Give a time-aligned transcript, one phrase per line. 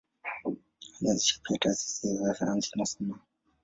[1.01, 3.19] Alianzisha pia taasisi za sayansi na sanaa.